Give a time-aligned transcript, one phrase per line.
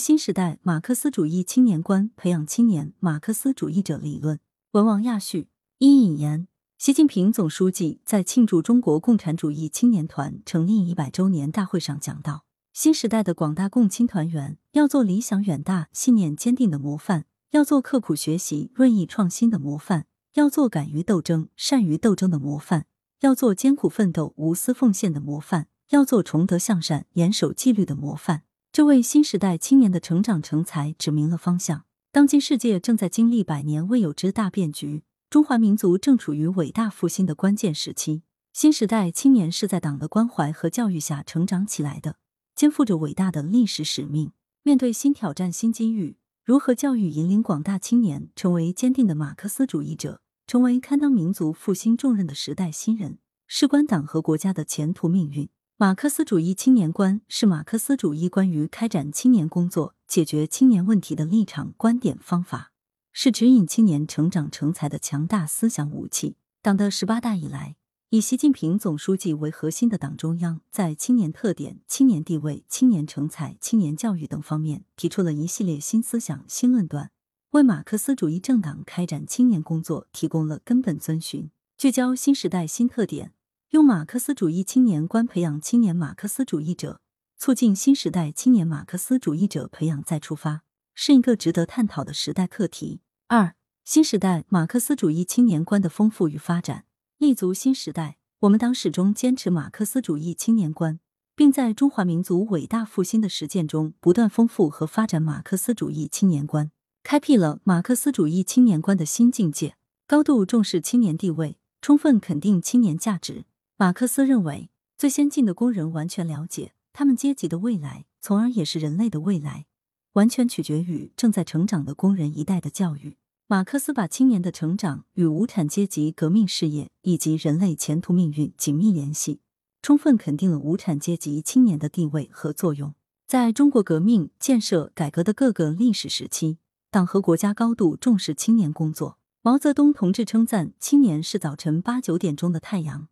[0.00, 4.40] 新时代马克思主义青年观培养青年马克思主义者理论。
[4.70, 22.86] 文王亚序一引言：习近平总书记在庆祝中国共产主义青年团成立一百周年大会上讲到，新时代的广大共青团员要做理想远大、信念坚定的模范，要做刻苦学习、锐意创新的模范，要做敢于斗争、善于斗争的模范，
[23.20, 25.66] 要做艰苦奋斗、无私奉献的模范。
[25.90, 31.86] 要做崇德向善、严守纪律的模范，这为新时代青年的成长成才指明了方向。
[32.12, 38.22] 当今世界正在经历百年未有之大变局，中华民族正处于伟大复兴的关键时期。
[38.52, 42.16] 新时代青年是在党的关怀和教育下成长起来的，
[42.54, 44.30] 肩负着伟大的历史使命。
[44.62, 53.18] 面对新挑战、新机遇，如何教育引领广大青年成为坚定的马克思主义者，成为堪当民族复兴重任的时代新人，
[53.48, 55.48] 事关党和国家的前途命运。
[55.82, 62.72] 马克思主义青年观是马克思主义关于开展青年工作、解决青年问题的立场、观点、方法，
[63.14, 66.36] 是指引青年成长成才的强大思想武器。
[66.60, 67.76] 党的十八大以来，
[68.10, 77.10] 以习近平总书记为核心的党中央，在青年特点、青年地位、青年成才、青年教育等方面，提出了一系列新思想、新论断，
[77.52, 81.50] 为马克思主义政党开展青年工作提供了根本遵循。
[81.78, 83.32] 聚焦新时代新特点。
[83.70, 87.00] 用马克思主义青年观培养青年马克思主义者，
[87.36, 93.00] 促进新时代青年马克思主义者培养再出发，是一个值得探讨的时代课题。
[93.28, 93.54] 二、
[93.84, 96.84] 新时代马克思主义青年观的丰富与发展。
[97.18, 100.98] 立足新时代，我们党始终坚持马克思主义青年观，
[101.36, 106.72] 并在中华民族伟大复兴的实践中不断丰富和发展马克思主义青年观，
[107.04, 109.76] 开辟了马克思主义青年观的新境界，
[110.08, 113.44] 高度重视青年地位，充分肯定青年价值。
[113.80, 119.64] 马克思认为，最先进的工人完全了解他们阶级的未来，从而也是人类的未来，
[120.12, 123.16] 完全取决于正在成长的工人一代的教育。
[123.46, 129.40] 马克思把青年的成长与无产阶级革命事业以及人类前途命运紧密联系，
[129.80, 132.94] 充分肯定了无产阶级青年的地位和作用。
[133.26, 136.58] 在中国革命、建设、改革的各个历史时期，
[136.90, 139.16] 党和国家高度重视青年工作。
[139.40, 143.08] 毛泽东同志称赞青年是早晨八九点钟的太阳。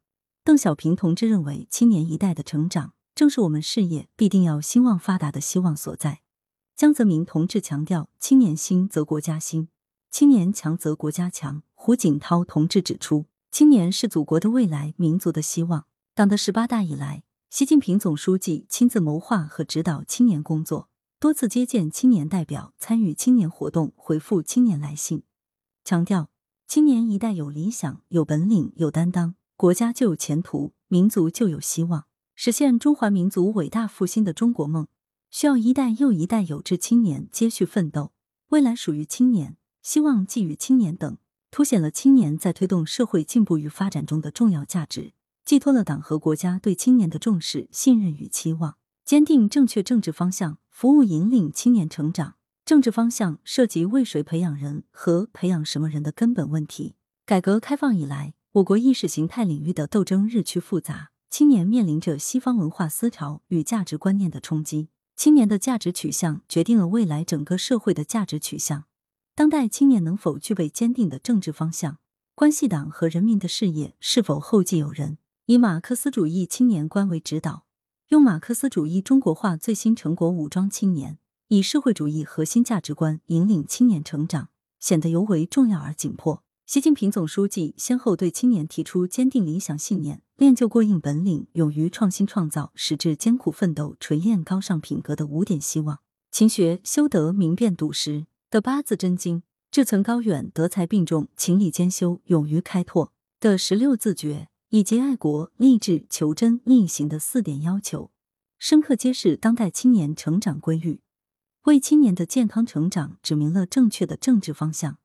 [0.48, 6.22] 邓小平同志认为，青年一代的成长正是我们事业必定要兴旺发达的希望所在。
[6.74, 9.68] 江泽民同志强调，青年兴则国家兴，
[10.10, 11.62] 青年强则国家强。
[11.74, 15.84] 胡锦涛同志指出，青年是祖国的未来，民族的希望。
[16.14, 20.88] 党的十八大以来，习近平总书记亲自谋划和指导青年工作，
[21.20, 25.24] 多次接见青年代表，参与青年活动，回复青年来信，
[25.84, 26.30] 强调
[26.66, 29.34] 青年一代有理想、有本领、有担当。
[29.58, 32.04] 国家就有前途，民族就有希望。
[32.36, 34.86] 实现中华民族伟大复兴的中国梦，
[35.32, 38.12] 需要一代又一代有志青年接续奋斗。
[38.50, 41.18] 未来属于青年，希望寄予青年等，
[41.50, 45.12] 凸显了青年在推动社会进步与发展中的重要价值，
[45.44, 48.76] 寄托了党和国家对青年的重视、信任与期望。
[49.04, 52.36] 坚定正确政治方向，服务引领青年成长。
[52.64, 56.94] 政治方向涉及为谁培养人和培养什么人的根本问题。
[57.26, 58.34] 改革开放以来。
[58.58, 64.88] 我国意识形态领域的斗争日趋复杂，青年面临着西方文化思潮与价值观念的冲击。
[65.14, 68.84] 青年的价值取向决定了未来整个社会的价值取向。
[69.36, 71.98] 当代青年能否具备坚定的政治方向，
[72.34, 75.18] 关系党和人民的事业是否后继有人。
[75.46, 77.64] 以马克思主义青年观为指导，
[78.08, 84.48] 用马克思主义中国化最新成果武装青年，以社会主义核心价值观引领青年成长，
[84.80, 86.42] 显得尤为重要而紧迫。
[86.68, 99.40] 习近平总书记先后对青年提出坚定理想信念、练就过硬本领、勇于创新创造、矢志艰苦奋斗、锤炼高尚品格的五点希望：勤学、修德、明辨、笃实的八字真经；
[99.70, 108.10] 志存高远、德才并重、情理兼修、勇于开拓的十六字诀；以及爱国、励志、求真、力行的四点要求，
[108.58, 111.00] 深刻揭示当代青年成长规律，
[111.62, 114.98] 为青年的健康成长指明了正确的政治方向。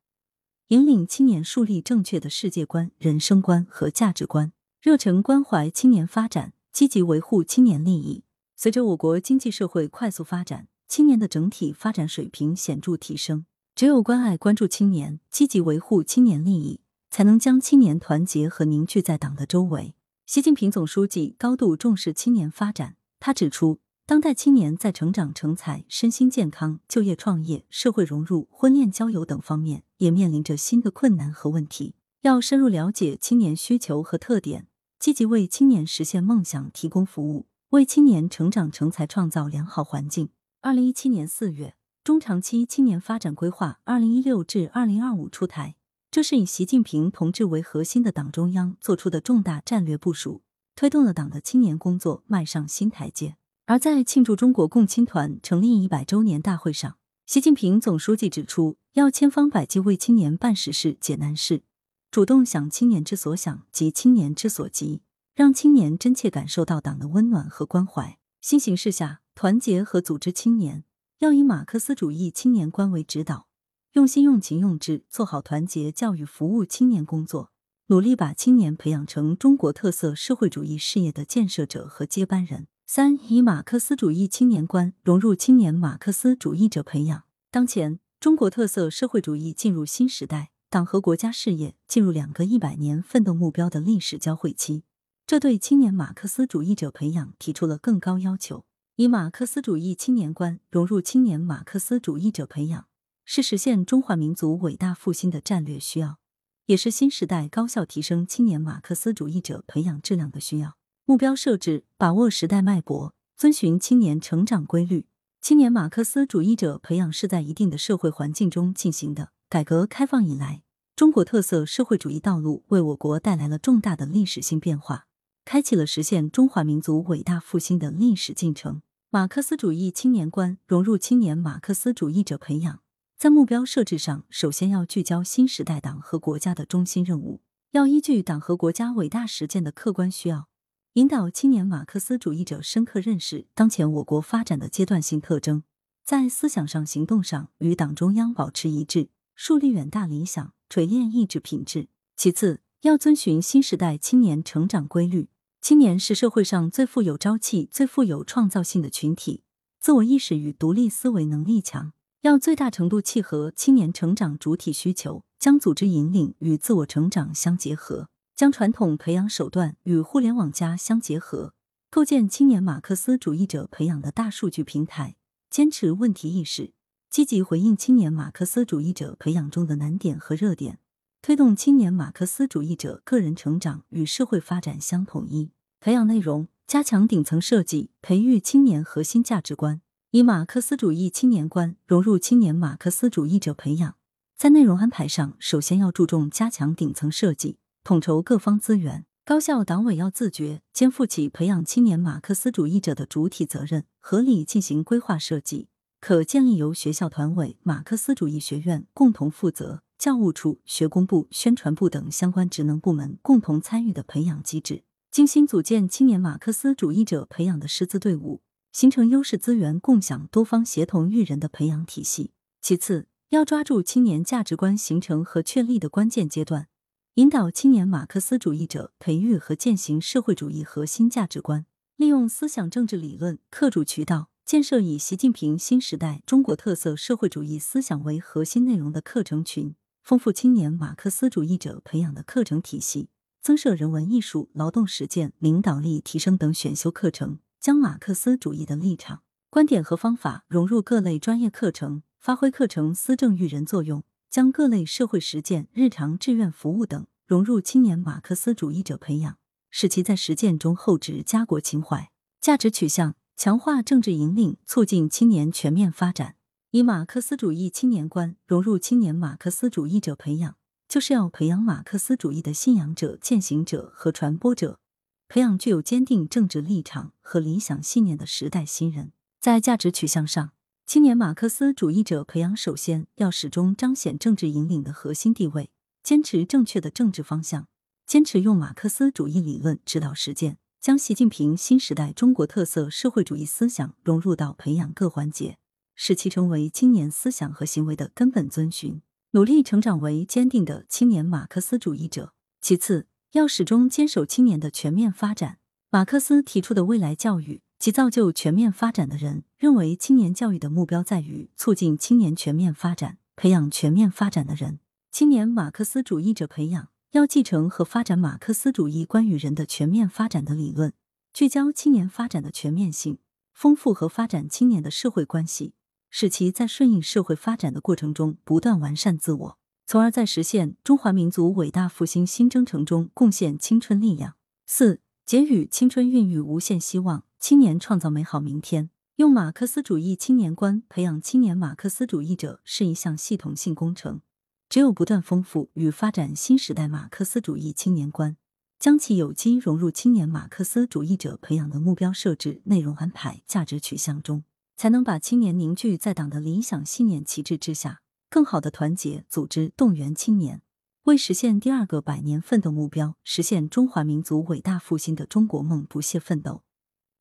[0.69, 8.23] 引领青年树立正确的世界观、人生观和价值观，热忱关怀青年发展，积极维护青年利益。
[8.55, 13.45] 随着我国经济社会快速发展，青年的整体发展水平显著提升。
[13.75, 16.79] 只有关爱关注青年，积极维护青年利益，
[17.11, 19.95] 才能将青年团结和凝聚在党的周围。
[20.25, 23.82] 习近平总书记高度重视青年发展，他指出。
[24.05, 31.95] 当代青年在成长成才、身心健康、就业创业、社会融入、婚恋交友等方面，也面临着新的困难和问题。
[32.23, 34.67] 要深入了解青年需求和特点，
[34.99, 40.27] 积极为青年实现梦想提供服务，为青年成长成才创造良好环境。
[40.59, 45.77] 二零一七年四月，中长期青年发展规划（二零一六至二零二五）出台，
[46.11, 50.41] 这是以习近平同志为核心的党中央做出的重大战略部署，
[50.75, 53.37] 推动了党的青年工作迈上新台阶。
[53.65, 61.63] 而在庆祝中国共青团成立一百周年大会上，习近平总书记指出，要千方百计为青年办实事、解难事，
[62.11, 65.01] 主动想青年之所想，急青年之所急。
[65.33, 68.19] 让青年真切感受到党的温暖和关怀。
[68.39, 70.83] 新形势下，团结和组织青年，
[71.19, 73.47] 要以马克思主义青年观为指导，
[73.93, 77.51] 用心、用情、用智，做好团结教育服务青年工作，
[77.87, 82.67] 努力把青年培养成中国特色社会主义事业的建设者和接班人。
[82.85, 87.23] 三、以马克思主义青年观融入青年马克思主义者培养。
[87.49, 94.83] 当前，中国特色社会主义进入新时代，党和国家事业进入两个一百年奋斗目标的历史交汇期。
[95.25, 98.65] 这对青年马克思主义者培养提出了更高要求。
[98.97, 102.85] 以马克思主义青年观融入青年马克思主义者培养，
[103.25, 106.19] 是实现中华民族伟大复兴的战略需要，
[106.67, 110.75] 也是新时代高效提升青年马克思主义者培养质量的需要。
[111.05, 115.05] 目标设置：把握时代脉搏，遵循青年成长规律。
[115.41, 119.31] 青年马克思主义者培养是在一定的社会环境中进行的。
[119.49, 120.63] 改革开放以来，
[120.95, 125.07] 中国特色社会主义道路为我国带来了重大的历史性变化。
[125.43, 128.81] 开启了实现中华民族伟大复兴的历史进程。
[129.09, 132.79] 马克思主义青年观融入青年马克思主义者培养，
[133.17, 137.41] 在目标设置上，首先要聚焦新时代党和国家的中心任务，
[137.71, 140.47] 要依据党和国家伟大实践的客观需要，
[140.93, 145.63] 引导青年马克思主义者深刻认识当前我国发展的阶段性特征，
[146.05, 151.87] 在思想上、行动上与党中央保持一致，树立远大理想，锤炼意志品质。
[152.15, 155.29] 其次，要遵循新时代青年成长规律。
[155.59, 159.41] 青年是社会上最富有朝气、最富有创造性的群体，
[159.79, 168.09] 自我意识与独立思维能力强，要最大程度契合青年成长主体需求，将组织引领与自我成长相结合，
[168.43, 171.53] 将传统培养手段与互联网加相结合，
[171.89, 175.15] 构建青年马克思主义者培养的大数据平台。
[175.49, 176.73] 坚持问题意识，
[177.09, 180.79] 积极回应青年马克思主义者培养中的难点和热点。
[181.21, 185.51] 推动青年马克思主义者个人成长与社会发展相统一。
[185.79, 189.79] 培养内容，加强顶层设计，培育青年核心价值观，
[190.11, 193.95] 以马克思主义青年观融入青年马克思主义者培养。
[194.35, 199.05] 在内容安排上，首先要注重加强顶层设计，统筹各方资源。
[199.25, 205.67] 高校党委要自觉肩负起培养青年马克思主义者的主体责任，合理进行规划设计。
[205.99, 209.81] 可建立由学校团委、马克思主义学院共同负责。
[209.97, 218.41] 教务处、学工部、宣传部等相关职能部门共同参与的培养机制，精心组建青年马克思主义者培养的师资队伍，
[218.73, 222.31] 形成优势资源共享、多方协同育人的培养体系。
[222.61, 226.67] 其次，要抓住青年价值观形成和确立的关键阶段，
[227.15, 239.75] 引导青年马克思主义者培育和践行社会主义核心价值观，利用思想政治理论、客主渠道，建设以习近平新时代中国特色社会主义思想为核心内容的课程群。
[240.01, 249.21] 丰富青年马克思主义者培养的课程体系，增设人文艺术、劳动实践、领导力提升等选修课程，将马克思主义的立场、
[249.51, 259.37] 观点和方法融入各类专业课程，发挥课程思政育人作用，将各类社会实践、日常志愿服务等融入青年马克思主义者培养，
[259.69, 262.09] 使其在实践中厚植家国情怀。
[262.41, 266.35] 价值取向，强化政治引领，促进青年全面发展。
[266.71, 274.79] 以马克思主义青年观融入青年马克思主义者培养，就是要培养马克思主义的信仰者、践行者和传播者，
[275.27, 279.11] 培养具有坚定政治立场和理想信念的时代新人。
[279.39, 280.53] 在价值取向上，
[280.85, 285.71] 青年马克思主义者培养首先要始终彰显政治引领的核心地位，
[286.03, 287.67] 坚持正确的政治方向，
[288.05, 295.57] 坚持用马克思主义理论指导实践，将习近平新时代中国特色社会主义思想融入到培养各环节。
[295.95, 302.33] 使其成为青年思想和行为的根本遵循，努力成长为坚定的青年马克思主义者。
[302.59, 305.59] 其次，要始终坚守青年的全面发展。
[305.89, 314.79] 马克思提出的未来教育其造就全面发展的人，认为青年教育的目标在于促进青年全面发展，培养全面发展的人。
[315.11, 320.93] 青年马克思主义者培养要继承和发展马克思主义关于人的全面发展的理论，
[321.33, 323.17] 聚焦青年发展的全面性，
[323.51, 325.73] 丰富和发展青年的社会关系。
[326.09, 334.35] 使其在顺应社会发展的过程中不断完善自我，从而在实现中华民族伟大复兴新征程中贡献青春力量。
[334.65, 338.89] 四、给予青春孕育无限希望，青年创造美好明天。
[339.17, 344.21] 用马克思主义青年观培养青年马克思主义者是一项系统性工程。
[344.69, 348.37] 只有不断丰富与发展新时代马克思主义青年观，
[348.79, 354.45] 将其有机融入青年马克思主义者培养的目标设置、内容安排、价值取向中，
[354.77, 360.61] 才能把青年凝聚在党的理想信念旗帜之下，更好的团结、组织、动员青年，
[361.03, 366.63] 为实现第二个百年奋斗目标、实现中华民族伟大复兴的中国梦不懈奋斗。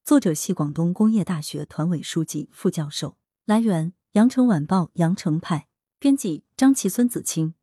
[0.04, 3.16] 作者系广东工业大学团委书记、副教授。
[3.44, 5.68] 来源：羊城晚报·羊城派。
[6.00, 7.54] 编辑：张琪、孙子清。